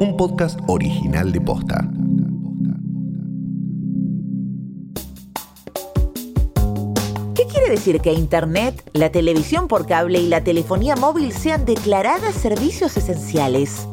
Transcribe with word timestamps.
un 0.00 0.16
podcast 0.16 0.58
original 0.66 1.30
de 1.30 1.42
Posta. 1.42 1.86
¿Qué 7.34 7.44
quiere 7.44 7.68
decir 7.68 8.00
que 8.00 8.14
Internet, 8.14 8.82
la 8.94 9.12
televisión 9.12 9.68
por 9.68 9.86
cable 9.86 10.18
y 10.18 10.28
la 10.28 10.42
telefonía 10.42 10.96
móvil 10.96 11.32
sean 11.32 11.66
declaradas 11.66 12.34
servicios 12.34 12.96
esenciales? 12.96 13.86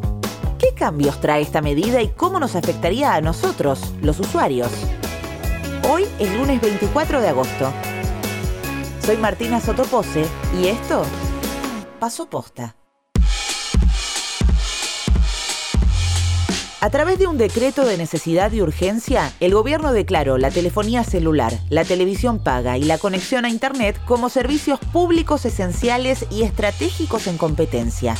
¿Qué 0.57 0.73
cambios 0.73 1.19
trae 1.19 1.41
esta 1.41 1.61
medida 1.61 2.01
y 2.01 2.07
cómo 2.07 2.39
nos 2.39 2.55
afectaría 2.55 3.13
a 3.13 3.19
nosotros, 3.19 3.93
los 4.01 4.17
usuarios? 4.21 4.71
Hoy 5.91 6.05
es 6.19 6.33
lunes 6.37 6.61
24 6.61 7.19
de 7.19 7.27
agosto. 7.27 7.69
Soy 9.01 9.17
Martina 9.17 9.59
Sotopose 9.59 10.25
y 10.57 10.67
esto 10.67 11.03
pasó 11.99 12.29
posta. 12.29 12.77
A 16.87 16.89
través 16.89 17.19
de 17.19 17.27
un 17.27 17.37
decreto 17.37 17.85
de 17.85 17.97
necesidad 17.97 18.49
y 18.53 18.61
urgencia, 18.61 19.33
el 19.41 19.53
gobierno 19.53 19.91
declaró 19.91 20.37
la 20.37 20.51
telefonía 20.51 21.03
celular, 21.03 21.51
la 21.69 21.83
televisión 21.83 22.39
paga 22.39 22.77
y 22.77 22.83
la 22.83 22.97
conexión 22.97 23.43
a 23.43 23.49
Internet 23.49 23.99
como 24.05 24.29
servicios 24.29 24.79
públicos 24.93 25.43
esenciales 25.43 26.25
y 26.31 26.43
estratégicos 26.43 27.27
en 27.27 27.37
competencia. 27.37 28.15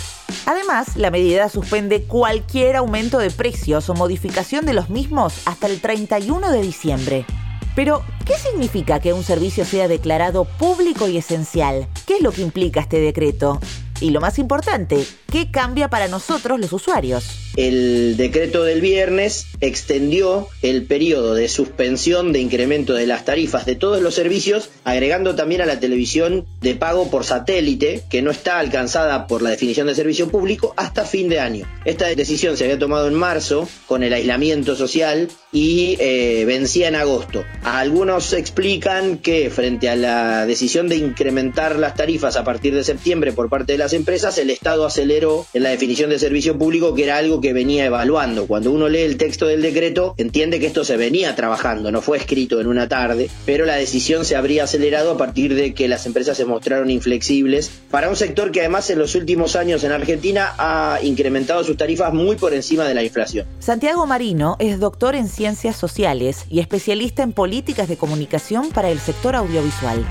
Además, 0.46 0.98
la 0.98 1.12
medida 1.12 1.48
suspende 1.48 2.04
cualquier 2.04 2.76
aumento 2.76 3.20
de 3.20 3.32
precios 3.32 3.90
o 3.90 3.94
modificación 3.94 4.66
de 4.66 4.74
los 4.74 4.90
mismos 4.90 5.44
hasta 5.46 5.68
el 5.68 5.80
31 5.80 6.52
de 6.52 6.62
diciembre. 6.62 7.26
Pero, 7.74 8.04
¿qué 8.26 8.34
significa 8.34 9.00
que 9.00 9.14
un 9.14 9.24
servicio 9.24 9.64
sea 9.64 9.88
declarado 9.88 10.44
público 10.44 11.08
y 11.08 11.16
esencial? 11.16 11.88
¿Qué 12.06 12.18
es 12.18 12.22
lo 12.22 12.34
que 12.34 12.42
implica 12.42 12.82
este 12.82 13.00
decreto? 13.00 13.62
Y 14.02 14.12
lo 14.12 14.20
más 14.20 14.38
importante, 14.38 15.08
¿qué 15.32 15.52
cambia 15.52 15.90
para 15.90 16.08
nosotros 16.08 16.60
los 16.60 16.74
usuarios? 16.74 17.48
El 17.58 18.18
decreto 18.18 18.64
del 18.64 18.82
viernes 18.82 19.48
extendió 19.62 20.48
el 20.62 20.86
periodo 20.86 21.34
de 21.34 21.50
suspensión 21.50 22.32
de 22.32 22.40
incremento 22.40 22.94
de 22.94 23.08
las 23.08 23.26
tarifas 23.26 23.66
de 23.66 23.76
todos 23.76 24.00
los 24.00 24.14
servicios, 24.14 24.70
agregando 24.84 25.36
también 25.36 25.62
a 25.62 25.66
la 25.66 25.80
televisión 25.80 26.46
de 26.62 26.76
pago 26.76 27.10
por 27.10 27.24
satélite, 27.24 28.04
que 28.12 28.22
no 28.22 28.30
está 28.30 28.60
alcanzada 28.60 29.26
por 29.26 29.42
la 29.42 29.50
definición 29.50 29.88
de 29.88 29.96
servicio 29.96 30.30
público, 30.30 30.76
hasta 30.78 31.04
fin 31.04 31.30
de 31.30 31.40
año. 31.40 31.66
Esta 31.84 32.06
decisión 32.08 32.58
se 32.58 32.66
había 32.66 32.78
tomado 32.78 33.08
en 33.08 33.16
marzo 33.16 33.68
con 33.88 34.04
el 34.04 34.14
aislamiento 34.14 34.76
social 34.76 35.28
y 35.52 35.98
eh, 36.00 36.44
vencía 36.46 36.90
en 36.90 36.96
agosto. 36.96 37.44
Algunos 37.64 38.34
explican 38.34 39.18
que 39.18 39.50
frente 39.50 39.90
a 39.90 39.96
la 39.96 40.46
decisión 40.46 40.90
de 40.90 40.98
incrementar 40.98 41.80
las 41.80 41.96
tarifas 41.96 42.36
a 42.36 42.44
partir 42.44 42.76
de 42.76 42.84
septiembre 42.84 43.34
por 43.34 43.50
parte 43.50 43.72
de 43.72 43.80
las 43.80 43.94
empresas, 43.94 44.38
el 44.38 44.52
Estado 44.52 44.86
aceleró 45.18 45.48
en 45.54 45.64
la 45.64 45.70
definición 45.70 46.10
de 46.10 46.20
servicio 46.20 46.58
público, 46.58 46.94
que 46.94 47.04
era 47.04 47.18
algo 47.18 47.42
que 47.42 47.54
venía 47.54 47.86
evaluando. 47.86 48.46
Cuando 48.46 48.72
uno 48.72 48.88
lee 48.88 49.02
el 49.02 49.18
texto 49.18 49.48
del 49.48 49.62
decreto, 49.62 50.14
entiende 50.18 50.60
que 50.60 50.68
esto 50.68 50.84
se 50.84 50.98
venía 50.98 51.36
trabajando, 51.36 51.92
no 51.92 52.02
fue 52.02 52.18
escrito 52.18 52.62
en 52.62 52.68
una 52.68 52.88
tarde, 52.88 53.30
pero 53.46 53.66
la 53.66 53.76
decisión 53.76 54.26
se 54.26 54.36
habría 54.36 54.66
acelerado 54.66 55.12
a 55.12 55.18
partir 55.18 55.56
de 55.56 55.74
que 55.74 55.88
las 55.88 56.06
empresas 56.06 56.38
se 56.38 56.46
mostraron 56.46 56.92
inflexibles 56.92 57.72
para 57.90 58.10
un 58.10 58.16
sector 58.16 58.52
que 58.52 58.60
además 58.60 58.90
en 58.90 59.00
los 59.00 59.16
últimos 59.16 59.56
años 59.56 59.84
en 59.84 59.92
Argentina 59.92 60.54
ha 60.58 61.00
incrementado 61.02 61.64
sus 61.64 61.78
tarifas 61.78 62.14
muy 62.14 62.36
por 62.36 62.54
encima 62.54 62.86
de 62.88 62.94
la 62.94 63.04
inflación. 63.04 63.48
Santiago 63.60 64.06
Marino 64.06 64.56
es 64.60 64.80
doctor 64.80 65.16
en 65.16 65.28
ciencias 65.28 65.76
sociales 65.76 66.46
y 66.50 66.60
especialista 66.60 67.24
en 67.24 67.34
políticas 67.34 67.88
de 67.88 67.98
comunicación 67.98 68.70
para 68.70 68.90
el 68.90 69.00
sector 69.00 69.36
audiovisual. 69.36 70.06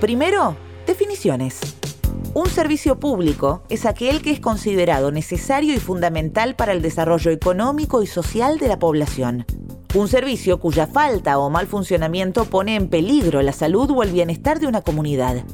Primero, 0.00 0.56
definiciones. 0.86 1.60
Un 2.34 2.48
servicio 2.48 3.00
público 3.00 3.62
es 3.68 3.86
aquel 3.86 4.22
que 4.22 4.30
es 4.30 4.40
considerado 4.40 5.10
necesario 5.10 5.74
y 5.74 5.78
fundamental 5.78 6.54
para 6.54 6.72
el 6.72 6.82
desarrollo 6.82 7.30
económico 7.30 8.02
y 8.02 8.06
social 8.06 8.58
de 8.58 8.68
la 8.68 8.78
población. 8.78 9.44
Un 9.94 10.08
servicio 10.08 10.60
cuya 10.60 10.86
falta 10.86 11.38
o 11.38 11.48
mal 11.48 11.66
funcionamiento 11.66 12.44
pone 12.44 12.76
en 12.76 12.88
peligro 12.88 13.40
la 13.42 13.52
salud 13.52 13.90
o 13.90 14.02
el 14.02 14.12
bienestar 14.12 14.60
de 14.60 14.66
una 14.66 14.82
comunidad. 14.82 15.44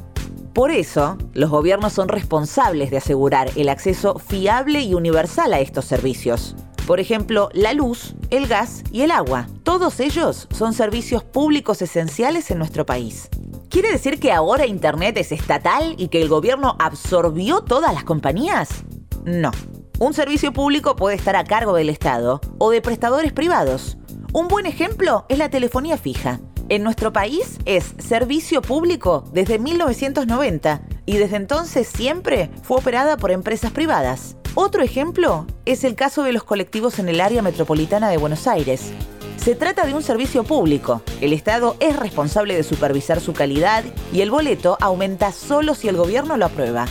Por 0.53 0.71
eso, 0.71 1.17
los 1.33 1.49
gobiernos 1.49 1.93
son 1.93 2.09
responsables 2.09 2.91
de 2.91 2.97
asegurar 2.97 3.49
el 3.55 3.69
acceso 3.69 4.19
fiable 4.19 4.81
y 4.81 4.93
universal 4.93 5.53
a 5.53 5.61
estos 5.61 5.85
servicios. 5.85 6.55
Por 6.85 6.99
ejemplo, 6.99 7.49
la 7.53 7.73
luz, 7.73 8.13
el 8.29 8.47
gas 8.47 8.83
y 8.91 9.01
el 9.01 9.11
agua. 9.11 9.47
Todos 9.63 10.01
ellos 10.01 10.47
son 10.51 10.73
servicios 10.73 11.23
públicos 11.23 11.81
esenciales 11.81 12.51
en 12.51 12.59
nuestro 12.59 12.85
país. 12.85 13.29
¿Quiere 13.73 13.91
decir 13.91 14.19
que 14.19 14.31
ahora 14.31 14.67
Internet 14.67 15.17
es 15.17 15.31
estatal 15.31 15.95
y 15.97 16.09
que 16.09 16.21
el 16.21 16.29
gobierno 16.29 16.75
absorbió 16.77 17.61
todas 17.61 17.91
las 17.91 18.03
compañías? 18.03 18.83
No. 19.25 19.49
Un 19.97 20.13
servicio 20.13 20.53
público 20.53 20.95
puede 20.95 21.15
estar 21.15 21.35
a 21.35 21.43
cargo 21.43 21.73
del 21.73 21.89
Estado 21.89 22.39
o 22.59 22.69
de 22.69 22.83
prestadores 22.83 23.33
privados. 23.33 23.97
Un 24.31 24.47
buen 24.47 24.67
ejemplo 24.67 25.25
es 25.27 25.39
la 25.39 25.49
telefonía 25.49 25.97
fija. 25.97 26.39
En 26.69 26.83
nuestro 26.83 27.11
país 27.13 27.57
es 27.65 27.95
servicio 27.97 28.61
público 28.61 29.23
desde 29.33 29.57
1990 29.57 30.83
y 31.07 31.17
desde 31.17 31.37
entonces 31.37 31.87
siempre 31.87 32.51
fue 32.61 32.77
operada 32.77 33.17
por 33.17 33.31
empresas 33.31 33.71
privadas. 33.71 34.37
Otro 34.53 34.83
ejemplo 34.83 35.47
es 35.65 35.83
el 35.83 35.95
caso 35.95 36.21
de 36.21 36.31
los 36.31 36.43
colectivos 36.43 36.99
en 36.99 37.09
el 37.09 37.19
área 37.19 37.41
metropolitana 37.41 38.09
de 38.09 38.17
Buenos 38.17 38.45
Aires. 38.45 38.93
Se 39.37 39.55
trata 39.55 39.85
de 39.85 39.93
un 39.93 40.03
servicio 40.03 40.43
público. 40.43 41.01
El 41.19 41.33
Estado 41.33 41.75
es 41.79 41.97
responsable 41.97 42.55
de 42.55 42.63
supervisar 42.63 43.19
su 43.19 43.33
calidad 43.33 43.83
y 44.13 44.21
el 44.21 44.31
boleto 44.31 44.77
aumenta 44.79 45.31
solo 45.31 45.75
si 45.75 45.89
el 45.89 45.97
gobierno 45.97 46.37
lo 46.37 46.45
aprueba. 46.45 46.85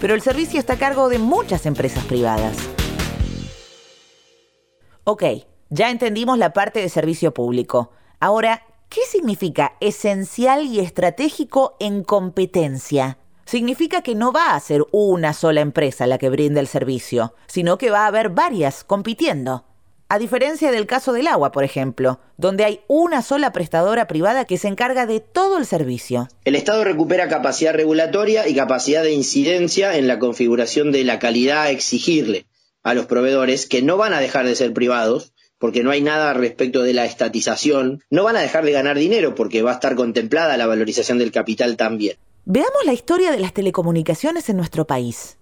Pero 0.00 0.14
el 0.14 0.20
servicio 0.20 0.60
está 0.60 0.74
a 0.74 0.78
cargo 0.78 1.08
de 1.08 1.18
muchas 1.18 1.64
empresas 1.64 2.04
privadas. 2.04 2.56
Ok, 5.04 5.24
ya 5.70 5.90
entendimos 5.90 6.38
la 6.38 6.52
parte 6.52 6.80
de 6.80 6.88
servicio 6.88 7.32
público. 7.32 7.90
Ahora, 8.20 8.62
¿qué 8.90 9.00
significa 9.10 9.76
esencial 9.80 10.66
y 10.66 10.80
estratégico 10.80 11.76
en 11.80 12.04
competencia? 12.04 13.18
Significa 13.46 14.02
que 14.02 14.14
no 14.14 14.32
va 14.32 14.54
a 14.54 14.60
ser 14.60 14.84
una 14.92 15.32
sola 15.32 15.60
empresa 15.60 16.06
la 16.06 16.18
que 16.18 16.30
brinda 16.30 16.60
el 16.60 16.66
servicio, 16.66 17.34
sino 17.46 17.76
que 17.76 17.90
va 17.90 18.04
a 18.04 18.06
haber 18.06 18.30
varias 18.30 18.84
compitiendo. 18.84 19.64
A 20.08 20.18
diferencia 20.18 20.70
del 20.70 20.86
caso 20.86 21.12
del 21.12 21.26
agua, 21.26 21.50
por 21.50 21.64
ejemplo, 21.64 22.20
donde 22.36 22.64
hay 22.64 22.80
una 22.88 23.22
sola 23.22 23.52
prestadora 23.52 24.06
privada 24.06 24.44
que 24.44 24.58
se 24.58 24.68
encarga 24.68 25.06
de 25.06 25.20
todo 25.20 25.56
el 25.58 25.66
servicio. 25.66 26.28
El 26.44 26.56
Estado 26.56 26.84
recupera 26.84 27.28
capacidad 27.28 27.72
regulatoria 27.72 28.46
y 28.46 28.54
capacidad 28.54 29.02
de 29.02 29.12
incidencia 29.12 29.96
en 29.96 30.06
la 30.06 30.18
configuración 30.18 30.92
de 30.92 31.04
la 31.04 31.18
calidad 31.18 31.62
a 31.62 31.70
exigirle 31.70 32.46
a 32.82 32.92
los 32.92 33.06
proveedores, 33.06 33.66
que 33.66 33.80
no 33.80 33.96
van 33.96 34.12
a 34.12 34.20
dejar 34.20 34.44
de 34.44 34.54
ser 34.54 34.74
privados, 34.74 35.32
porque 35.58 35.82
no 35.82 35.90
hay 35.90 36.02
nada 36.02 36.34
respecto 36.34 36.82
de 36.82 36.92
la 36.92 37.06
estatización, 37.06 38.02
no 38.10 38.24
van 38.24 38.36
a 38.36 38.40
dejar 38.40 38.66
de 38.66 38.72
ganar 38.72 38.98
dinero 38.98 39.34
porque 39.34 39.62
va 39.62 39.70
a 39.70 39.74
estar 39.74 39.94
contemplada 39.94 40.58
la 40.58 40.66
valorización 40.66 41.18
del 41.18 41.32
capital 41.32 41.78
también. 41.78 42.16
Veamos 42.44 42.84
la 42.84 42.92
historia 42.92 43.30
de 43.30 43.40
las 43.40 43.54
telecomunicaciones 43.54 44.50
en 44.50 44.58
nuestro 44.58 44.86
país. 44.86 45.38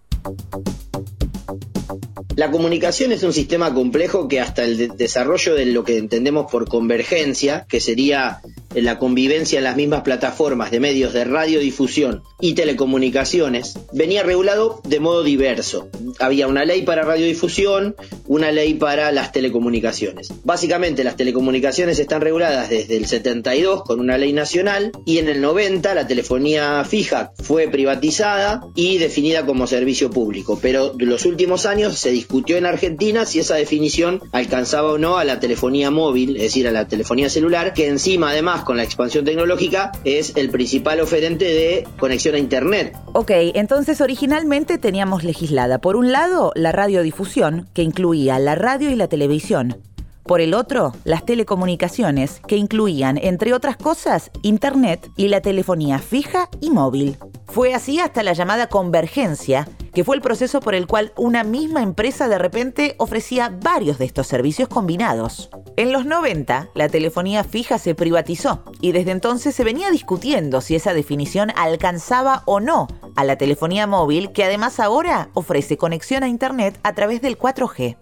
La 2.34 2.50
comunicación 2.50 3.12
es 3.12 3.22
un 3.24 3.32
sistema 3.34 3.74
complejo 3.74 4.26
que 4.26 4.40
hasta 4.40 4.64
el 4.64 4.96
desarrollo 4.96 5.54
de 5.54 5.66
lo 5.66 5.84
que 5.84 5.98
entendemos 5.98 6.50
por 6.50 6.66
convergencia, 6.66 7.66
que 7.68 7.78
sería 7.78 8.40
la 8.74 8.98
convivencia 8.98 9.58
en 9.58 9.64
las 9.64 9.76
mismas 9.76 10.00
plataformas 10.00 10.70
de 10.70 10.80
medios 10.80 11.12
de 11.12 11.24
radiodifusión 11.24 12.22
y 12.40 12.54
telecomunicaciones, 12.54 13.78
venía 13.92 14.22
regulado 14.22 14.80
de 14.84 14.98
modo 14.98 15.22
diverso. 15.22 15.90
Había 16.18 16.46
una 16.46 16.64
ley 16.64 16.82
para 16.82 17.02
radiodifusión, 17.02 17.96
una 18.26 18.50
ley 18.50 18.74
para 18.74 19.12
las 19.12 19.32
telecomunicaciones. 19.32 20.32
Básicamente 20.44 21.04
las 21.04 21.16
telecomunicaciones 21.16 21.98
están 21.98 22.20
reguladas 22.20 22.70
desde 22.70 22.96
el 22.96 23.06
72 23.06 23.82
con 23.84 24.00
una 24.00 24.18
ley 24.18 24.32
nacional 24.32 24.92
y 25.04 25.18
en 25.18 25.28
el 25.28 25.40
90 25.40 25.94
la 25.94 26.06
telefonía 26.06 26.84
fija 26.84 27.32
fue 27.42 27.68
privatizada 27.68 28.62
y 28.74 28.98
definida 28.98 29.44
como 29.46 29.66
servicio 29.66 30.10
público, 30.10 30.58
pero 30.60 30.94
los 30.98 31.24
últimos 31.26 31.66
años 31.66 31.98
se 31.98 32.10
discutió 32.10 32.56
en 32.56 32.66
Argentina 32.66 33.26
si 33.26 33.40
esa 33.40 33.56
definición 33.56 34.20
alcanzaba 34.32 34.92
o 34.92 34.98
no 34.98 35.18
a 35.18 35.24
la 35.24 35.40
telefonía 35.40 35.90
móvil, 35.90 36.36
es 36.36 36.42
decir, 36.42 36.68
a 36.68 36.72
la 36.72 36.88
telefonía 36.88 37.28
celular, 37.28 37.74
que 37.74 37.88
encima 37.88 38.30
además 38.30 38.64
con 38.64 38.76
la 38.76 38.84
expansión 38.84 39.24
tecnológica 39.24 39.92
es 40.04 40.32
el 40.36 40.50
principal 40.50 41.00
oferente 41.00 41.44
de 41.44 41.86
conexión 41.98 42.34
a 42.34 42.38
Internet. 42.38 42.96
Ok, 43.12 43.30
entonces 43.54 44.00
originalmente 44.00 44.78
teníamos 44.78 45.24
legislada, 45.24 45.78
por 45.78 45.96
un 45.96 46.01
lado, 46.10 46.50
la 46.56 46.72
radiodifusión, 46.72 47.68
que 47.74 47.82
incluía 47.82 48.40
la 48.40 48.56
radio 48.56 48.90
y 48.90 48.96
la 48.96 49.06
televisión. 49.06 49.76
Por 50.24 50.40
el 50.40 50.54
otro, 50.54 50.94
las 51.04 51.24
telecomunicaciones, 51.24 52.40
que 52.46 52.56
incluían, 52.56 53.18
entre 53.18 53.52
otras 53.54 53.76
cosas, 53.76 54.30
Internet 54.42 55.10
y 55.16 55.28
la 55.28 55.40
telefonía 55.40 55.98
fija 55.98 56.48
y 56.60 56.70
móvil. 56.70 57.18
Fue 57.46 57.74
así 57.74 58.00
hasta 58.00 58.22
la 58.22 58.32
llamada 58.32 58.68
convergencia, 58.68 59.68
que 59.94 60.04
fue 60.04 60.16
el 60.16 60.22
proceso 60.22 60.60
por 60.60 60.74
el 60.74 60.86
cual 60.86 61.12
una 61.16 61.44
misma 61.44 61.82
empresa 61.82 62.28
de 62.28 62.38
repente 62.38 62.94
ofrecía 62.98 63.52
varios 63.62 63.98
de 63.98 64.04
estos 64.04 64.26
servicios 64.26 64.68
combinados. 64.68 65.50
En 65.76 65.92
los 65.92 66.06
90, 66.06 66.70
la 66.74 66.88
telefonía 66.88 67.44
fija 67.44 67.78
se 67.78 67.94
privatizó 67.94 68.64
y 68.80 68.92
desde 68.92 69.10
entonces 69.10 69.54
se 69.54 69.64
venía 69.64 69.90
discutiendo 69.90 70.60
si 70.60 70.74
esa 70.74 70.94
definición 70.94 71.50
alcanzaba 71.56 72.42
o 72.46 72.60
no 72.60 72.88
a 73.16 73.24
la 73.24 73.36
telefonía 73.36 73.86
móvil 73.86 74.32
que 74.32 74.44
además 74.44 74.80
ahora 74.80 75.30
ofrece 75.34 75.76
conexión 75.76 76.22
a 76.22 76.28
Internet 76.28 76.78
a 76.82 76.94
través 76.94 77.22
del 77.22 77.38
4G. 77.38 77.96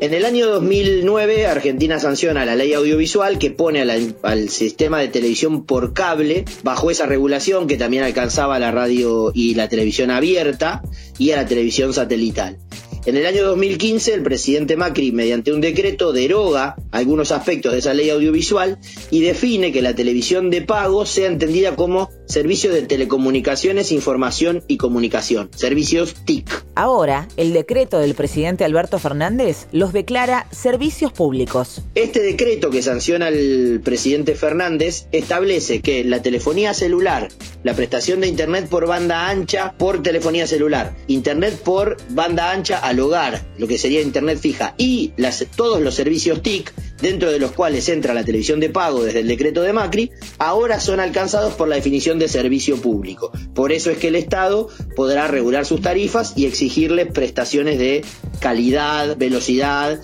En 0.00 0.14
el 0.14 0.24
año 0.24 0.46
2009, 0.46 1.48
Argentina 1.48 1.98
sanciona 1.98 2.44
la 2.44 2.54
ley 2.54 2.72
audiovisual 2.72 3.36
que 3.36 3.50
pone 3.50 3.82
al 3.82 4.48
sistema 4.48 5.00
de 5.00 5.08
televisión 5.08 5.64
por 5.64 5.92
cable 5.92 6.44
bajo 6.62 6.92
esa 6.92 7.06
regulación 7.06 7.66
que 7.66 7.76
también 7.76 8.04
alcanzaba 8.04 8.60
la 8.60 8.70
radio 8.70 9.32
y 9.34 9.54
la 9.54 9.68
televisión 9.68 10.12
abierta 10.12 10.82
y 11.18 11.32
a 11.32 11.38
la 11.38 11.46
televisión 11.46 11.92
satelital. 11.92 12.58
En 13.06 13.16
el 13.16 13.26
año 13.26 13.44
2015, 13.44 14.14
el 14.14 14.22
presidente 14.22 14.76
Macri, 14.76 15.10
mediante 15.10 15.52
un 15.52 15.60
decreto, 15.60 16.12
deroga 16.12 16.76
algunos 16.92 17.32
aspectos 17.32 17.72
de 17.72 17.78
esa 17.78 17.92
ley 17.92 18.10
audiovisual 18.10 18.78
y 19.10 19.22
define 19.22 19.72
que 19.72 19.82
la 19.82 19.96
televisión 19.96 20.48
de 20.50 20.62
pago 20.62 21.06
sea 21.06 21.26
entendida 21.26 21.74
como 21.74 22.10
servicio 22.28 22.72
de 22.72 22.82
telecomunicaciones, 22.82 23.90
información 23.92 24.62
y 24.68 24.76
comunicación, 24.76 25.50
servicios 25.56 26.14
TIC. 26.24 26.64
Ahora, 26.74 27.26
el 27.36 27.52
decreto 27.52 27.98
del 27.98 28.14
presidente 28.14 28.64
Alberto 28.64 28.98
Fernández 28.98 29.66
los 29.72 29.92
declara 29.92 30.46
servicios 30.52 31.12
públicos. 31.12 31.82
Este 31.94 32.22
decreto 32.22 32.70
que 32.70 32.82
sanciona 32.82 33.28
el 33.28 33.80
presidente 33.82 34.34
Fernández 34.34 35.06
establece 35.10 35.80
que 35.80 36.04
la 36.04 36.22
telefonía 36.22 36.74
celular, 36.74 37.28
la 37.64 37.74
prestación 37.74 38.20
de 38.20 38.28
Internet 38.28 38.68
por 38.68 38.86
banda 38.86 39.28
ancha 39.28 39.74
por 39.76 40.02
telefonía 40.02 40.46
celular, 40.46 40.94
Internet 41.08 41.58
por 41.64 41.96
banda 42.10 42.52
ancha 42.52 42.78
al 42.78 43.00
hogar, 43.00 43.44
lo 43.58 43.66
que 43.66 43.78
sería 43.78 44.00
Internet 44.00 44.38
fija, 44.38 44.74
y 44.76 45.12
todos 45.56 45.80
los 45.80 45.94
servicios 45.94 46.42
TIC, 46.42 46.72
dentro 47.00 47.30
de 47.30 47.38
los 47.38 47.52
cuales 47.52 47.88
entra 47.88 48.14
la 48.14 48.24
televisión 48.24 48.60
de 48.60 48.70
pago 48.70 49.04
desde 49.04 49.20
el 49.20 49.28
decreto 49.28 49.62
de 49.62 49.72
Macri, 49.72 50.10
ahora 50.38 50.80
son 50.80 51.00
alcanzados 51.00 51.54
por 51.54 51.68
la 51.68 51.76
definición 51.76 52.18
de 52.18 52.28
servicio 52.28 52.80
público. 52.80 53.32
Por 53.54 53.72
eso 53.72 53.90
es 53.90 53.98
que 53.98 54.08
el 54.08 54.16
Estado 54.16 54.68
podrá 54.96 55.26
regular 55.28 55.64
sus 55.64 55.80
tarifas 55.80 56.32
y 56.36 56.46
exigirles 56.46 57.10
prestaciones 57.12 57.78
de 57.78 58.04
calidad, 58.40 59.16
velocidad, 59.16 60.00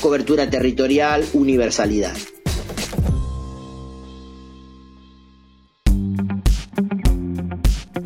cobertura 0.00 0.48
territorial, 0.48 1.24
universalidad. 1.32 2.16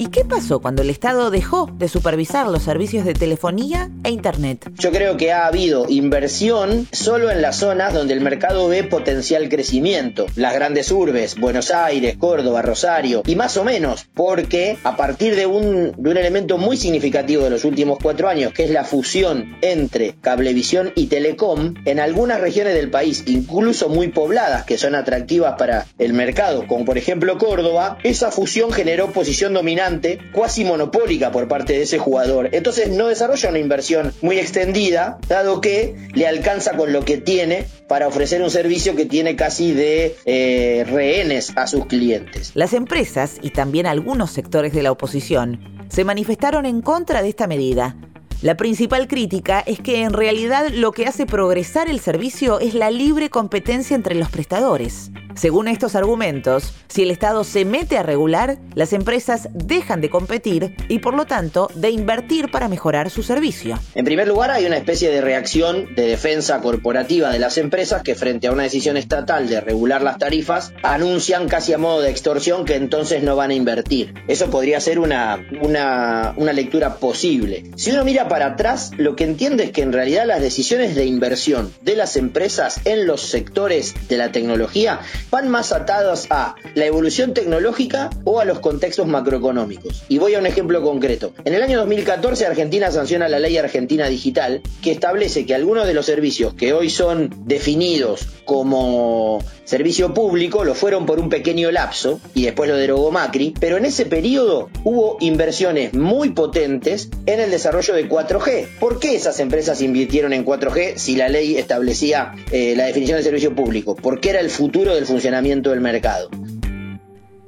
¿Y 0.02 0.08
qué 0.08 0.25
pasó 0.25 0.58
cuando 0.58 0.82
el 0.82 0.90
Estado 0.90 1.31
dejó 1.31 1.70
de 1.78 1.87
supervisar 1.87 2.49
los 2.49 2.64
servicios 2.64 3.04
de 3.04 3.14
telefonía 3.14 3.88
e 4.02 4.10
Internet? 4.10 4.69
Yo 4.75 4.90
creo 4.90 5.16
que 5.16 5.31
ha 5.31 5.46
habido 5.46 5.87
inversión 5.88 6.88
solo 6.90 7.31
en 7.31 7.40
las 7.40 7.58
zonas 7.58 7.94
donde 7.94 8.12
el 8.12 8.20
mercado 8.20 8.66
ve 8.66 8.82
potencial 8.82 9.49
crecimiento. 9.49 10.26
Las 10.34 10.54
grandes 10.54 10.90
urbes, 10.90 11.38
Buenos 11.38 11.70
Aires, 11.70 12.16
Córdoba, 12.16 12.62
Rosario, 12.62 13.22
y 13.28 13.37
más 13.37 13.56
o 13.56 13.62
menos, 13.62 14.08
porque 14.12 14.76
a 14.82 14.96
partir 14.96 15.37
de 15.37 15.46
un, 15.46 15.94
elemento 16.04 16.58
muy 16.58 16.76
significativo 16.76 17.44
de 17.44 17.50
los 17.50 17.64
últimos 17.64 17.99
cuatro 18.02 18.28
años, 18.28 18.52
que 18.52 18.64
es 18.64 18.70
la 18.70 18.82
fusión 18.82 19.56
entre 19.62 20.16
cablevisión 20.20 20.90
y 20.96 21.06
telecom, 21.06 21.75
en 21.84 22.00
algunas 22.00 22.40
regiones 22.40 22.75
del 22.75 22.90
país, 22.90 23.22
incluso 23.28 23.88
muy 23.88 24.08
pobladas, 24.08 24.64
que 24.64 24.78
son 24.78 24.96
atractivas 24.96 25.54
para 25.56 25.87
el 25.99 26.12
mercado, 26.12 26.66
como 26.66 26.84
por 26.84 26.99
ejemplo 26.99 27.38
Córdoba, 27.38 27.99
esa 28.02 28.32
fusión 28.32 28.72
generó 28.72 29.12
posición 29.12 29.54
dominante 29.54 29.92
cuasi 30.33 30.65
monopólica 30.65 31.31
por 31.31 31.49
parte 31.49 31.75
de 31.75 31.83
ese 31.83 31.99
jugador. 31.99 32.49
Entonces 32.53 32.89
no 32.89 33.09
desarrolla 33.09 33.50
una 33.50 33.59
inversión 33.59 34.12
muy 34.23 34.39
extendida, 34.39 35.19
dado 35.29 35.61
que 35.61 35.94
le 36.15 36.27
alcanza 36.27 36.77
con 36.77 36.93
lo 36.93 37.05
que 37.05 37.19
tiene 37.19 37.67
para 37.89 38.09
ofrecer 38.09 38.43
un 38.43 38.50
servicio 38.50 38.97
que 38.97 39.06
tiene 39.06 39.37
casi 39.37 39.73
de 39.73 40.17
eh, 40.25 40.85
rehenes 40.89 41.53
a 41.56 41.67
sus 41.67 41.87
clientes. 41.87 42.53
Las 42.55 42.73
empresas 42.73 43.37
y 43.43 43.50
también 43.50 43.87
algunos 43.87 44.31
sectores 44.31 44.73
de 44.73 44.83
la 44.83 44.93
oposición 44.93 45.61
se 45.89 46.05
manifestaron 46.05 46.65
en 46.65 46.81
contra 46.81 47.23
de 47.23 47.29
esta 47.29 47.47
medida. 47.47 47.97
La 48.43 48.56
principal 48.56 49.06
crítica 49.06 49.61
es 49.61 49.79
que 49.79 50.03
en 50.03 50.12
realidad 50.12 50.69
lo 50.71 50.91
que 50.91 51.06
hace 51.06 51.27
progresar 51.27 51.88
el 51.88 52.00
servicio 52.00 52.59
es 52.59 52.75
la 52.75 52.91
libre 52.91 53.31
competencia 53.31 53.95
entre 53.95 54.17
los 54.17 54.31
prestadores. 54.31 55.12
Según 55.34 55.69
estos 55.69 55.94
argumentos, 55.94 56.73
si 56.88 57.02
el 57.02 57.11
Estado 57.11 57.43
se 57.44 57.64
mete 57.64 57.96
a 57.96 58.02
regular, 58.02 58.58
las 58.75 58.93
empresas 58.93 59.49
dejan 59.52 60.00
de 60.00 60.11
competir 60.11 60.76
y 60.88 60.99
por 60.99 61.14
lo 61.14 61.25
tanto 61.25 61.70
de 61.75 61.90
invertir 61.90 62.50
para 62.50 62.69
mejorar 62.69 63.11
su 63.11 63.23
servicio. 63.23 63.79
En 63.94 64.05
primer 64.05 64.29
lugar, 64.29 64.50
hay 64.50 64.67
una 64.67 64.76
especie 64.76 65.11
de 65.11 65.20
reacción 65.20 65.94
de 65.94 66.06
defensa 66.06 66.61
corporativa 66.61 67.31
de 67.31 67.38
las 67.38 67.58
empresas 67.58 68.02
que 68.02 68.14
frente 68.14 68.46
a 68.46 68.52
una 68.52 68.64
decisión 68.64 68.96
estatal 68.96 69.49
de 69.49 69.61
regular 69.61 70.02
las 70.02 70.19
tarifas 70.19 70.73
anuncian 70.82 71.49
casi 71.49 71.73
a 71.73 71.78
modo 71.78 72.02
de 72.02 72.11
extorsión 72.11 72.64
que 72.64 72.76
entonces 72.76 73.23
no 73.23 73.37
van 73.37 73.50
a 73.50 73.55
invertir. 73.55 74.14
Eso 74.28 74.50
podría 74.50 74.81
ser 74.81 74.99
una, 74.99 75.46
una, 75.62 76.35
una 76.37 76.52
lectura 76.52 76.96
posible. 76.96 77.64
Si 77.76 77.90
uno 77.90 78.05
mira 78.05 78.28
para 78.28 78.46
atrás, 78.46 78.90
lo 78.96 79.17
que 79.17 79.25
entiende 79.25 79.64
es 79.64 79.70
que 79.73 79.82
en 79.82 79.93
realidad 79.93 80.26
las 80.26 80.40
decisiones 80.40 80.94
de 80.94 81.06
inversión 81.06 81.73
de 81.81 81.96
las 81.96 82.17
empresas 82.17 82.81
en 82.85 83.06
los 83.06 83.23
sectores 83.23 83.94
de 84.08 84.17
la 84.17 84.32
tecnología 84.32 85.00
van 85.32 85.49
más 85.49 85.73
atados 85.73 86.26
a 86.29 86.56
la 86.75 86.84
evolución 86.84 87.32
tecnológica 87.32 88.11
o 88.25 88.38
a 88.38 88.44
los 88.44 88.61
contextos 88.61 89.06
macroeconómicos. 89.06 90.05
Y 90.08 90.19
voy 90.19 90.34
a 90.34 90.38
un 90.38 90.44
ejemplo 90.44 90.82
concreto. 90.82 91.32
En 91.46 91.55
el 91.55 91.62
año 91.62 91.79
2014 91.79 92.44
Argentina 92.44 92.90
sanciona 92.90 93.31
la 93.31 93.38
ley 93.38 93.56
Argentina 93.56 94.08
Digital 94.08 94.61
que 94.82 94.93
establece 94.93 95.46
que 95.46 95.55
algunos 95.55 95.87
de 95.87 95.94
los 95.94 96.05
servicios 96.05 96.52
que 96.52 96.75
hoy 96.75 96.90
son 96.90 97.31
definidos 97.46 98.29
como 98.44 99.43
servicio 99.64 100.12
público 100.12 100.64
lo 100.64 100.75
fueron 100.75 101.06
por 101.06 101.19
un 101.19 101.31
pequeño 101.31 101.70
lapso 101.70 102.20
y 102.35 102.44
después 102.44 102.69
lo 102.69 102.76
derogó 102.76 103.11
Macri, 103.11 103.55
pero 103.58 103.78
en 103.78 103.87
ese 103.87 104.05
periodo 104.05 104.69
hubo 104.85 105.17
inversiones 105.20 105.94
muy 105.94 106.31
potentes 106.31 107.08
en 107.25 107.40
el 107.40 107.50
desarrollo 107.50 107.94
de 107.94 108.06
4G. 108.06 108.67
¿Por 108.78 108.99
qué 108.99 109.14
esas 109.14 109.40
empresas 109.40 109.81
invirtieron 109.81 110.35
en 110.35 110.44
4G 110.44 110.96
si 110.96 111.17
la 111.17 111.28
ley 111.28 111.56
establecía 111.56 112.35
eh, 112.50 112.75
la 112.76 112.85
definición 112.85 113.17
de 113.17 113.25
servicio 113.25 113.55
público? 113.55 113.96
Porque 113.96 114.28
era 114.28 114.40
el 114.40 114.50
futuro 114.50 114.94
del 114.94 115.06
funcionamiento 115.06 115.22
del 115.23 115.81
mercado. 115.81 116.31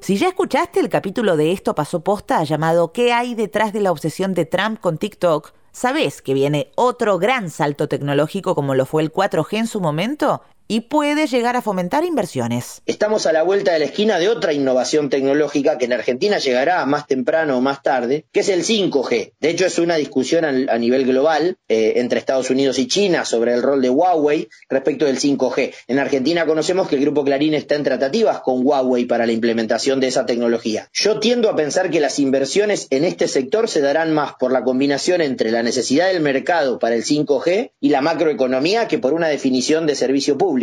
Si 0.01 0.17
ya 0.17 0.29
escuchaste 0.29 0.79
el 0.79 0.89
capítulo 0.89 1.37
de 1.37 1.51
Esto 1.51 1.75
pasó 1.75 2.05
posta 2.05 2.45
llamado 2.45 2.93
¿Qué 2.93 3.13
hay 3.13 3.35
detrás 3.35 3.73
de 3.73 3.81
la 3.81 3.91
obsesión 3.91 4.33
de 4.35 4.45
Trump 4.45 4.79
con 4.79 4.99
TikTok? 4.99 5.53
¿Sabés 5.73 6.23
que 6.23 6.35
viene 6.35 6.71
otro 6.77 7.19
gran 7.19 7.51
salto 7.51 7.89
tecnológico 7.89 8.55
como 8.55 8.77
lo 8.77 8.87
fue 8.87 9.03
el 9.03 9.13
4G 9.13 9.59
en 9.59 9.67
su 9.67 9.81
momento? 9.81 10.43
Y 10.67 10.83
puede 10.83 11.27
llegar 11.27 11.57
a 11.57 11.63
fomentar 11.63 12.05
inversiones. 12.05 12.83
Estamos 12.87 13.27
a 13.27 13.33
la 13.33 13.43
vuelta 13.43 13.73
de 13.73 13.81
la 13.81 13.85
esquina 13.85 14.19
de 14.19 14.29
otra 14.29 14.53
innovación 14.53 15.11
tecnológica 15.11 15.79
que 15.79 15.85
en 15.85 15.93
Argentina 15.93 16.39
llegará 16.39 16.85
más 16.87 17.07
temprano 17.07 17.59
o 17.59 17.61
más 17.61 17.83
tarde, 17.83 18.25
que 18.33 18.41
es 18.41 18.49
el 18.49 18.65
5G. 18.65 19.33
De 19.39 19.51
hecho, 19.51 19.67
es 19.67 19.79
una 19.79 19.97
discusión 19.97 20.45
a 20.45 20.79
nivel 20.79 21.05
global 21.05 21.59
eh, 21.69 21.95
entre 21.97 22.19
Estados 22.19 22.51
Unidos 22.51 22.79
y 22.79 22.89
China 22.89 23.25
sobre 23.25 23.53
el 23.53 23.63
rol 23.63 23.83
de 23.83 23.91
Huawei 23.91 24.49
respecto 24.69 25.05
del 25.05 25.19
5G. 25.19 25.75
En 25.89 25.99
Argentina 25.99 26.47
conocemos 26.47 26.89
que 26.89 26.97
el 26.97 27.03
Grupo 27.03 27.25
Clarín 27.25 27.55
está 27.55 27.75
en 27.75 27.85
tratativas 27.85 28.41
con 28.41 28.67
Huawei 28.67 29.05
para 29.05 29.27
la 29.27 29.33
implementación 29.33 30.01
de 30.01 30.09
esa 30.09 30.27
tecnología. 30.27 30.89
Yo 30.93 31.21
tiendo 31.21 31.51
a 31.51 31.57
pensar 31.57 31.91
que 31.91 32.01
las 32.01 32.19
inversiones 32.19 32.87
en 32.91 33.05
este 33.05 33.29
sector 33.29 33.69
se 33.69 33.81
darán 33.81 34.13
más 34.13 34.35
por 34.39 34.53
la 34.53 34.65
combinación 34.65 35.21
entre 35.21 35.51
la 35.51 35.63
necesidad 35.63 36.09
del 36.09 36.21
mercado 36.21 36.79
para 36.79 36.95
el 36.95 37.05
5G 37.05 37.73
y 37.81 37.89
la 37.91 38.01
macroeconomía 38.01 38.89
que 38.89 38.99
por 38.99 39.13
una 39.13 39.29
definición 39.29 39.87
de 39.87 39.95
servicio 39.95 40.39
público 40.39 40.54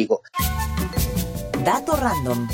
Dato 1.64 1.96
random. 1.96 2.48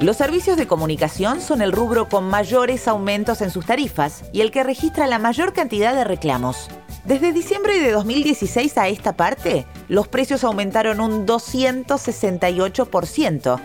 Los 0.00 0.18
servicios 0.18 0.58
de 0.58 0.66
comunicación 0.66 1.40
son 1.40 1.62
el 1.62 1.72
rubro 1.72 2.06
con 2.08 2.28
mayores 2.28 2.86
aumentos 2.86 3.40
en 3.40 3.50
sus 3.50 3.64
tarifas 3.64 4.24
y 4.32 4.42
el 4.42 4.50
que 4.50 4.62
registra 4.62 5.06
la 5.06 5.18
mayor 5.18 5.54
cantidad 5.54 5.94
de 5.94 6.04
reclamos. 6.04 6.68
Desde 7.06 7.32
diciembre 7.32 7.80
de 7.80 7.92
2016 7.92 8.76
a 8.76 8.88
esta 8.88 9.16
parte, 9.16 9.66
los 9.88 10.08
precios 10.08 10.44
aumentaron 10.44 11.00
un 11.00 11.26
268%, 11.26 13.60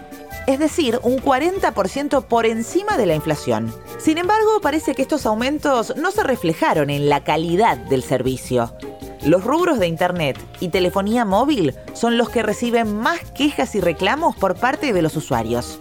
es 0.48 0.60
decir, 0.60 1.00
un 1.04 1.18
40% 1.18 2.24
por 2.26 2.46
encima 2.46 2.98
de 2.98 3.08
la 3.08 3.16
inflación. 3.16 3.74
Sin 3.98 4.18
embargo, 4.18 4.62
parece 4.62 4.96
que 4.96 5.02
estos 5.02 5.26
aumentos 5.26 5.94
no 5.98 6.12
se 6.12 6.24
reflejaron 6.24 6.90
en 6.90 7.10
la 7.10 7.24
calidad 7.24 7.78
del 7.78 8.04
servicio. 8.04 8.74
Los 9.24 9.44
rubros 9.44 9.78
de 9.78 9.88
Internet 9.88 10.40
y 10.60 10.70
telefonía 10.70 11.26
móvil 11.26 11.76
son 11.94 12.18
los 12.18 12.30
que 12.30 12.42
reciben 12.42 12.98
más 12.98 13.20
quejas 13.32 13.76
y 13.76 13.80
reclamos 13.80 14.36
por 14.36 14.56
parte 14.56 14.94
de 14.94 15.02
los 15.04 15.16
usuarios. 15.16 15.80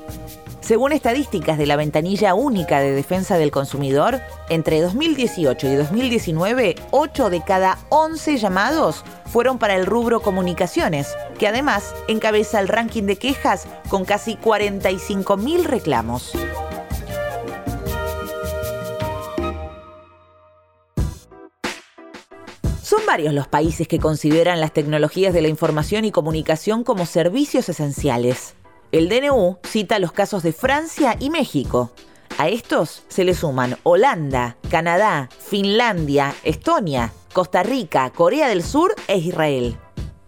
Según 0.61 0.92
estadísticas 0.92 1.56
de 1.56 1.66
la 1.66 1.76
ventanilla 1.76 2.35
única 2.35 2.80
de 2.80 2.92
defensa 2.92 3.38
del 3.38 3.50
consumidor, 3.50 4.20
entre 4.50 4.82
2018 4.82 5.68
y 5.68 5.75
2019, 5.75 6.76
8 6.90 7.30
de 7.30 7.42
cada 7.42 7.78
11 7.88 8.37
llamados 8.37 9.04
fueron 9.25 9.59
para 9.59 9.75
el 9.75 9.87
rubro 9.87 10.20
comunicaciones, 10.20 11.16
que 11.38 11.49
además 11.49 11.94
encabeza 12.09 12.61
el 12.61 12.68
ranking 12.68 13.04
de 13.04 13.16
quejas 13.16 13.66
con 13.88 14.04
casi 14.04 14.37
45.000 14.37 15.64
reclamos. 15.64 16.32
Varios 23.10 23.34
los 23.34 23.48
países 23.48 23.88
que 23.88 23.98
consideran 23.98 24.60
las 24.60 24.72
tecnologías 24.72 25.34
de 25.34 25.42
la 25.42 25.48
información 25.48 26.04
y 26.04 26.12
comunicación 26.12 26.84
como 26.84 27.06
servicios 27.06 27.68
esenciales. 27.68 28.54
El 28.92 29.08
DNU 29.08 29.58
cita 29.64 29.98
los 29.98 30.12
casos 30.12 30.44
de 30.44 30.52
Francia 30.52 31.16
y 31.18 31.28
México. 31.28 31.90
A 32.38 32.48
estos 32.48 33.02
se 33.08 33.24
le 33.24 33.34
suman 33.34 33.76
Holanda, 33.82 34.58
Canadá, 34.70 35.28
Finlandia, 35.40 36.36
Estonia, 36.44 37.12
Costa 37.32 37.64
Rica, 37.64 38.10
Corea 38.10 38.46
del 38.46 38.62
Sur 38.62 38.94
e 39.08 39.18
Israel. 39.18 39.76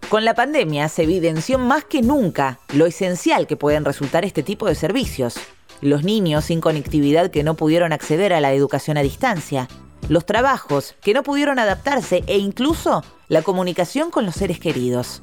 Con 0.08 0.24
la 0.24 0.34
pandemia 0.34 0.88
se 0.88 1.04
evidenció 1.04 1.60
más 1.60 1.84
que 1.84 2.02
nunca 2.02 2.58
lo 2.74 2.86
esencial 2.86 3.46
que 3.46 3.56
pueden 3.56 3.84
resultar 3.84 4.24
este 4.24 4.42
tipo 4.42 4.66
de 4.66 4.74
servicios. 4.74 5.36
Los 5.82 6.02
niños 6.02 6.46
sin 6.46 6.60
conectividad 6.60 7.30
que 7.30 7.44
no 7.44 7.54
pudieron 7.54 7.92
acceder 7.92 8.32
a 8.32 8.40
la 8.40 8.52
educación 8.52 8.96
a 8.96 9.02
distancia, 9.02 9.68
los 10.08 10.26
trabajos 10.26 10.94
que 11.00 11.14
no 11.14 11.22
pudieron 11.22 11.58
adaptarse 11.58 12.24
e 12.26 12.38
incluso 12.38 13.04
la 13.28 13.42
comunicación 13.42 14.10
con 14.10 14.26
los 14.26 14.34
seres 14.34 14.58
queridos. 14.58 15.22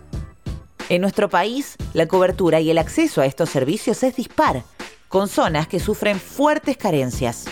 En 0.89 1.01
nuestro 1.01 1.29
país, 1.29 1.75
la 1.93 2.07
cobertura 2.07 2.59
y 2.59 2.71
el 2.71 2.77
acceso 2.77 3.21
a 3.21 3.25
estos 3.25 3.49
servicios 3.49 4.01
es 4.03 4.15
dispar, 4.15 4.63
con 5.07 5.27
zonas 5.27 5.67
que 5.67 5.79
sufren 5.79 6.19
fuertes 6.19 6.77
carencias. 6.77 7.45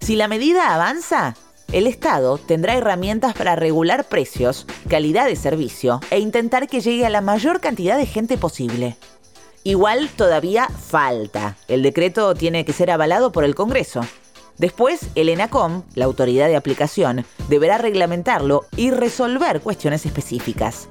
Si 0.00 0.16
la 0.16 0.28
medida 0.28 0.74
avanza, 0.74 1.34
el 1.72 1.86
Estado 1.86 2.38
tendrá 2.38 2.76
herramientas 2.76 3.34
para 3.34 3.56
regular 3.56 4.04
precios, 4.04 4.66
calidad 4.88 5.26
de 5.26 5.36
servicio 5.36 6.00
e 6.10 6.18
intentar 6.18 6.66
que 6.66 6.80
llegue 6.80 7.04
a 7.04 7.10
la 7.10 7.20
mayor 7.20 7.60
cantidad 7.60 7.96
de 7.98 8.06
gente 8.06 8.38
posible. 8.38 8.96
Igual 9.64 10.08
todavía 10.16 10.68
falta. 10.68 11.56
El 11.68 11.82
decreto 11.82 12.34
tiene 12.34 12.64
que 12.64 12.72
ser 12.72 12.90
avalado 12.90 13.32
por 13.32 13.44
el 13.44 13.54
Congreso. 13.54 14.00
Después, 14.58 15.08
el 15.14 15.28
ENACOM, 15.28 15.82
la 15.94 16.04
autoridad 16.04 16.48
de 16.48 16.56
aplicación, 16.56 17.24
deberá 17.48 17.78
reglamentarlo 17.78 18.66
y 18.76 18.90
resolver 18.90 19.60
cuestiones 19.60 20.04
específicas. 20.04 20.88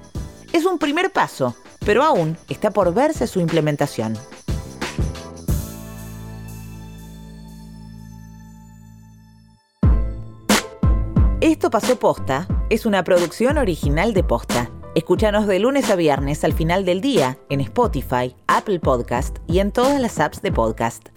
Es 0.53 0.65
un 0.65 0.79
primer 0.79 1.11
paso, 1.11 1.55
pero 1.85 2.03
aún 2.03 2.37
está 2.49 2.71
por 2.71 2.93
verse 2.93 3.27
su 3.27 3.39
implementación. 3.39 4.17
Esto 11.41 11.69
pasó 11.69 11.99
posta 11.99 12.47
es 12.69 12.85
una 12.85 13.03
producción 13.03 13.57
original 13.57 14.13
de 14.13 14.23
posta. 14.23 14.69
Escúchanos 14.95 15.47
de 15.47 15.59
lunes 15.59 15.89
a 15.89 15.95
viernes 15.95 16.43
al 16.43 16.53
final 16.53 16.83
del 16.83 16.99
día 16.99 17.37
en 17.49 17.61
Spotify, 17.61 18.35
Apple 18.47 18.79
Podcast 18.79 19.37
y 19.47 19.59
en 19.59 19.71
todas 19.71 20.01
las 20.01 20.19
apps 20.19 20.41
de 20.41 20.51
podcast. 20.51 21.16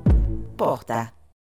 posta. 0.61 1.20